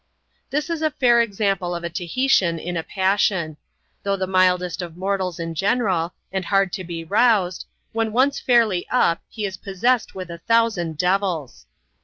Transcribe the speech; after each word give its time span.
This 0.49 0.71
is 0.71 0.81
a 0.81 0.89
fair 0.89 1.21
example 1.21 1.75
of 1.75 1.83
a 1.83 1.89
Tahitian 1.91 2.57
in 2.57 2.75
a 2.75 2.81
passion. 2.81 3.57
Though 4.01 4.15
the 4.15 4.25
mildest 4.25 4.81
of 4.81 4.97
mortals 4.97 5.39
in 5.39 5.53
general, 5.53 6.15
and 6.31 6.43
hard 6.43 6.73
to 6.73 6.83
be 6.83 7.03
roused, 7.03 7.67
when 7.93 8.11
once 8.11 8.39
fairly 8.39 8.87
up, 8.89 9.21
he 9.29 9.45
is 9.45 9.57
possessed 9.57 10.15
with 10.15 10.31
a 10.31 10.39
thousand 10.47 10.97
devils. 10.97 11.67